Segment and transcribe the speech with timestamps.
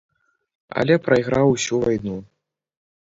[0.83, 2.17] Але прайграў усю вайну.